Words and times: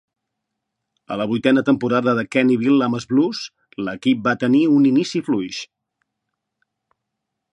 A 1.15 1.17
la 1.21 1.27
vuitena 1.31 1.63
temporada 1.67 2.15
de 2.19 2.23
Quenneville 2.35 2.87
amb 2.87 2.97
els 2.99 3.05
Blues, 3.11 3.43
l'equip 3.89 4.25
va 4.29 4.35
tenir 4.47 4.63
un 4.77 4.89
inici 4.93 5.23
fluix. 5.31 5.63